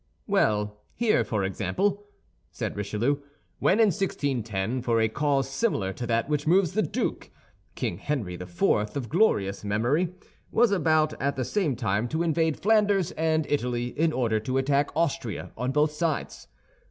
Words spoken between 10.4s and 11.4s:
was about, at